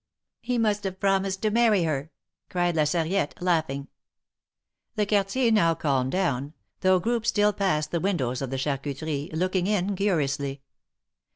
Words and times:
He 0.41 0.57
must 0.57 0.83
have 0.85 0.99
promised 0.99 1.43
to 1.43 1.51
marry 1.51 1.83
her," 1.83 2.09
cried 2.49 2.75
La 2.75 2.85
Sar 2.85 3.05
riette, 3.05 3.39
laughing. 3.39 3.87
The 4.95 5.05
Quartier 5.05 5.51
now 5.51 5.75
calmed 5.75 6.13
down, 6.13 6.55
though 6.79 6.99
groups 6.99 7.29
still 7.29 7.53
passed 7.53 7.91
the 7.91 7.99
windows 7.99 8.41
of 8.41 8.49
the 8.49 8.57
Charcuterie, 8.57 9.29
looking 9.31 9.67
in 9.67 9.95
curiously. 9.95 10.63